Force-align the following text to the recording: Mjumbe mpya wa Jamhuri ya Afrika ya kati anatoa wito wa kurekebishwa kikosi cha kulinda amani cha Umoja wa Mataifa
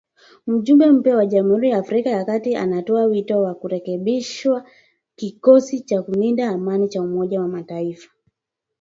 Mjumbe 0.47 0.85
mpya 0.91 1.15
wa 1.15 1.25
Jamhuri 1.25 1.69
ya 1.69 1.77
Afrika 1.77 2.09
ya 2.09 2.25
kati 2.25 2.55
anatoa 2.55 3.05
wito 3.05 3.41
wa 3.41 3.55
kurekebishwa 3.55 4.65
kikosi 5.15 5.79
cha 5.79 6.01
kulinda 6.01 6.47
amani 6.49 6.89
cha 6.89 7.01
Umoja 7.01 7.41
wa 7.41 7.47
Mataifa 7.47 8.09